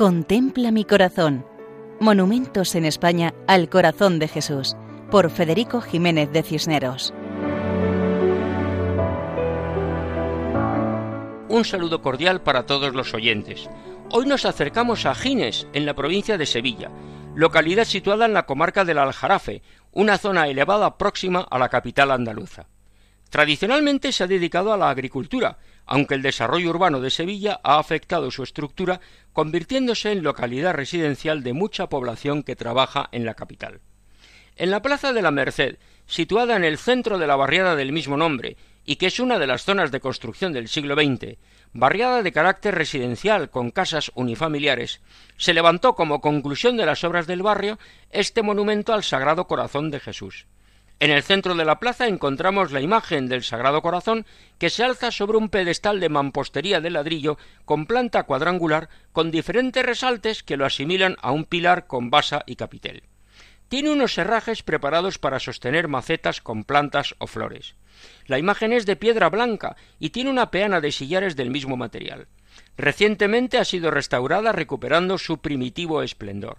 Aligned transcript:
Contempla 0.00 0.70
mi 0.70 0.86
corazón. 0.86 1.44
Monumentos 2.00 2.74
en 2.74 2.86
España 2.86 3.34
al 3.46 3.68
corazón 3.68 4.18
de 4.18 4.28
Jesús, 4.28 4.74
por 5.10 5.28
Federico 5.28 5.82
Jiménez 5.82 6.32
de 6.32 6.42
Cisneros. 6.42 7.12
Un 11.50 11.66
saludo 11.66 12.00
cordial 12.00 12.40
para 12.40 12.64
todos 12.64 12.94
los 12.94 13.12
oyentes. 13.12 13.68
Hoy 14.10 14.24
nos 14.24 14.46
acercamos 14.46 15.04
a 15.04 15.14
Gines, 15.14 15.66
en 15.74 15.84
la 15.84 15.92
provincia 15.92 16.38
de 16.38 16.46
Sevilla, 16.46 16.90
localidad 17.34 17.84
situada 17.84 18.24
en 18.24 18.32
la 18.32 18.46
comarca 18.46 18.86
del 18.86 18.96
Aljarafe, 18.96 19.60
una 19.92 20.16
zona 20.16 20.48
elevada 20.48 20.96
próxima 20.96 21.40
a 21.40 21.58
la 21.58 21.68
capital 21.68 22.10
andaluza. 22.10 22.68
Tradicionalmente 23.30 24.10
se 24.10 24.24
ha 24.24 24.26
dedicado 24.26 24.72
a 24.72 24.76
la 24.76 24.90
agricultura, 24.90 25.58
aunque 25.86 26.14
el 26.14 26.22
desarrollo 26.22 26.70
urbano 26.70 27.00
de 27.00 27.10
Sevilla 27.10 27.60
ha 27.62 27.78
afectado 27.78 28.30
su 28.32 28.42
estructura, 28.42 29.00
convirtiéndose 29.32 30.10
en 30.10 30.24
localidad 30.24 30.74
residencial 30.74 31.44
de 31.44 31.52
mucha 31.52 31.88
población 31.88 32.42
que 32.42 32.56
trabaja 32.56 33.08
en 33.12 33.24
la 33.24 33.34
capital. 33.34 33.80
En 34.56 34.72
la 34.72 34.82
Plaza 34.82 35.12
de 35.12 35.22
la 35.22 35.30
Merced, 35.30 35.78
situada 36.06 36.56
en 36.56 36.64
el 36.64 36.76
centro 36.76 37.18
de 37.18 37.28
la 37.28 37.36
barriada 37.36 37.76
del 37.76 37.92
mismo 37.92 38.16
nombre, 38.16 38.56
y 38.84 38.96
que 38.96 39.06
es 39.06 39.20
una 39.20 39.38
de 39.38 39.46
las 39.46 39.64
zonas 39.64 39.92
de 39.92 40.00
construcción 40.00 40.52
del 40.52 40.66
siglo 40.66 40.96
XX, 40.96 41.38
barriada 41.72 42.24
de 42.24 42.32
carácter 42.32 42.74
residencial 42.74 43.48
con 43.48 43.70
casas 43.70 44.10
unifamiliares, 44.16 45.00
se 45.36 45.54
levantó 45.54 45.94
como 45.94 46.20
conclusión 46.20 46.76
de 46.76 46.86
las 46.86 47.04
obras 47.04 47.28
del 47.28 47.42
barrio 47.42 47.78
este 48.10 48.42
monumento 48.42 48.92
al 48.92 49.04
Sagrado 49.04 49.46
Corazón 49.46 49.92
de 49.92 50.00
Jesús. 50.00 50.46
En 51.00 51.10
el 51.10 51.22
centro 51.22 51.54
de 51.54 51.64
la 51.64 51.80
plaza 51.80 52.06
encontramos 52.06 52.72
la 52.72 52.82
imagen 52.82 53.26
del 53.26 53.42
Sagrado 53.42 53.80
Corazón 53.80 54.26
que 54.58 54.68
se 54.68 54.84
alza 54.84 55.10
sobre 55.10 55.38
un 55.38 55.48
pedestal 55.48 55.98
de 55.98 56.10
mampostería 56.10 56.82
de 56.82 56.90
ladrillo 56.90 57.38
con 57.64 57.86
planta 57.86 58.24
cuadrangular 58.24 58.90
con 59.12 59.30
diferentes 59.30 59.82
resaltes 59.82 60.42
que 60.42 60.58
lo 60.58 60.66
asimilan 60.66 61.16
a 61.22 61.30
un 61.32 61.46
pilar 61.46 61.86
con 61.86 62.10
basa 62.10 62.42
y 62.44 62.56
capitel. 62.56 63.04
Tiene 63.68 63.90
unos 63.90 64.18
herrajes 64.18 64.62
preparados 64.62 65.16
para 65.16 65.40
sostener 65.40 65.88
macetas 65.88 66.42
con 66.42 66.64
plantas 66.64 67.14
o 67.16 67.26
flores. 67.26 67.76
La 68.26 68.38
imagen 68.38 68.74
es 68.74 68.84
de 68.84 68.96
piedra 68.96 69.30
blanca 69.30 69.76
y 69.98 70.10
tiene 70.10 70.28
una 70.28 70.50
peana 70.50 70.82
de 70.82 70.92
sillares 70.92 71.34
del 71.34 71.50
mismo 71.50 71.78
material. 71.78 72.28
Recientemente 72.76 73.56
ha 73.56 73.64
sido 73.64 73.90
restaurada 73.90 74.52
recuperando 74.52 75.16
su 75.16 75.38
primitivo 75.38 76.02
esplendor. 76.02 76.58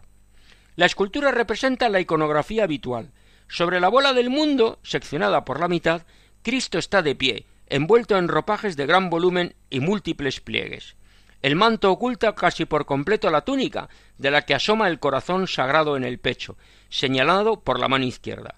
La 0.75 0.87
escultura 0.87 1.29
representa 1.29 1.89
la 1.89 1.99
iconografía 1.99 2.63
habitual, 2.63 3.11
sobre 3.51 3.81
la 3.81 3.89
bola 3.89 4.13
del 4.13 4.29
mundo, 4.29 4.79
seccionada 4.81 5.43
por 5.43 5.59
la 5.59 5.67
mitad, 5.67 6.03
Cristo 6.41 6.79
está 6.79 7.01
de 7.01 7.15
pie, 7.15 7.45
envuelto 7.67 8.17
en 8.17 8.29
ropajes 8.29 8.77
de 8.77 8.85
gran 8.85 9.09
volumen 9.09 9.55
y 9.69 9.81
múltiples 9.81 10.39
pliegues. 10.39 10.95
El 11.41 11.57
manto 11.57 11.91
oculta 11.91 12.33
casi 12.33 12.63
por 12.63 12.85
completo 12.85 13.29
la 13.29 13.41
túnica, 13.41 13.89
de 14.17 14.31
la 14.31 14.43
que 14.43 14.53
asoma 14.53 14.87
el 14.87 14.99
corazón 14.99 15.47
sagrado 15.47 15.97
en 15.97 16.05
el 16.05 16.17
pecho, 16.17 16.55
señalado 16.87 17.59
por 17.59 17.77
la 17.77 17.89
mano 17.89 18.05
izquierda. 18.05 18.55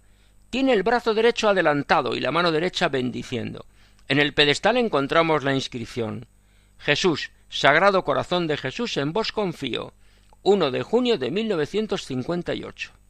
Tiene 0.51 0.73
el 0.73 0.83
brazo 0.83 1.15
derecho 1.15 1.49
adelantado 1.49 2.15
y 2.15 2.19
la 2.19 2.31
mano 2.31 2.51
derecha 2.51 2.87
bendiciendo. 2.87 3.65
En 4.07 4.19
el 4.19 4.35
pedestal 4.35 4.77
encontramos 4.77 5.43
la 5.43 5.55
inscripción 5.55 6.27
Jesús, 6.77 7.31
Sagrado 7.49 8.03
Corazón 8.03 8.45
de 8.45 8.57
Jesús, 8.57 8.97
en 8.97 9.11
vos 9.11 9.31
confío. 9.31 9.95
1 10.43 10.69
de 10.69 10.83
junio 10.83 11.17
de 11.17 11.31
1958. 11.31 13.02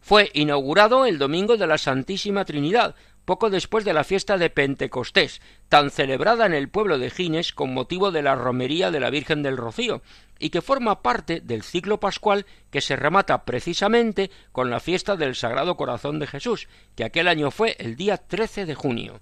Fue 0.00 0.30
inaugurado 0.34 1.04
el 1.06 1.18
domingo 1.18 1.56
de 1.56 1.66
la 1.66 1.78
Santísima 1.78 2.44
Trinidad, 2.44 2.94
poco 3.24 3.50
después 3.50 3.84
de 3.84 3.92
la 3.92 4.02
fiesta 4.02 4.38
de 4.38 4.50
Pentecostés, 4.50 5.40
tan 5.68 5.90
celebrada 5.90 6.46
en 6.46 6.54
el 6.54 6.68
pueblo 6.68 6.98
de 6.98 7.10
Gines 7.10 7.52
con 7.52 7.72
motivo 7.72 8.10
de 8.10 8.22
la 8.22 8.34
romería 8.34 8.90
de 8.90 8.98
la 8.98 9.10
Virgen 9.10 9.42
del 9.42 9.56
Rocío, 9.56 10.02
y 10.38 10.50
que 10.50 10.62
forma 10.62 11.02
parte 11.02 11.40
del 11.40 11.62
ciclo 11.62 12.00
pascual 12.00 12.46
que 12.70 12.80
se 12.80 12.96
remata 12.96 13.44
precisamente 13.44 14.30
con 14.52 14.70
la 14.70 14.80
fiesta 14.80 15.16
del 15.16 15.36
Sagrado 15.36 15.76
Corazón 15.76 16.18
de 16.18 16.26
Jesús, 16.26 16.66
que 16.96 17.04
aquel 17.04 17.28
año 17.28 17.50
fue 17.50 17.76
el 17.78 17.94
día 17.94 18.16
13 18.16 18.64
de 18.64 18.74
junio. 18.74 19.20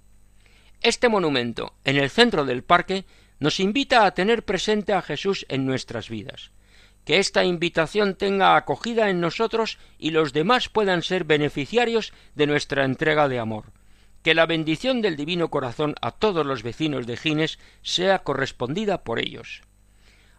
Este 0.81 1.09
monumento, 1.09 1.75
en 1.85 1.97
el 1.97 2.09
centro 2.09 2.45
del 2.45 2.63
parque, 2.63 3.05
nos 3.41 3.59
invita 3.59 4.07
a 4.07 4.13
tener 4.13 4.45
presente 4.45 4.93
a 4.93 5.03
Jesús 5.03 5.45
en 5.49 5.67
nuestras 5.67 6.09
vidas 6.09 6.53
que 7.09 7.19
esta 7.19 7.43
invitación 7.43 8.15
tenga 8.17 8.55
acogida 8.55 9.09
en 9.09 9.23
nosotros 9.23 9.79
y 9.99 10.11
los 10.11 10.35
demás 10.35 10.69
puedan 10.69 11.01
ser 11.01 11.25
beneficiarios 11.25 12.13
de 12.35 12.47
nuestra 12.47 12.85
entrega 12.85 13.29
de 13.29 13.39
amor. 13.39 13.73
Que 14.23 14.35
la 14.35 14.45
bendición 14.45 15.01
del 15.01 15.17
Divino 15.17 15.49
Corazón 15.49 15.95
a 16.03 16.11
todos 16.11 16.45
los 16.45 16.63
vecinos 16.63 17.07
de 17.07 17.17
Gines 17.17 17.59
sea 17.81 18.19
correspondida 18.19 19.05
por 19.05 19.21
ellos. 19.21 19.63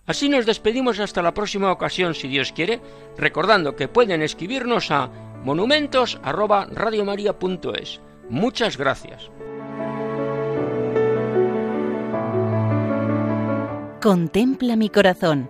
Así 0.05 0.29
nos 0.29 0.45
despedimos 0.45 0.99
hasta 0.99 1.23
la 1.23 1.33
próxima 1.33 1.71
ocasión, 1.71 2.13
si 2.13 2.27
Dios 2.27 2.51
quiere, 2.51 2.79
recordando 3.17 3.75
que 3.75 3.87
pueden 3.87 4.21
escribirnos 4.21 4.91
a 4.91 5.07
monumentos@radiomaria.es. 5.43 7.99
Muchas 8.29 8.77
gracias. 8.77 9.31
Contempla 13.99 14.75
mi 14.75 14.89
corazón 14.89 15.49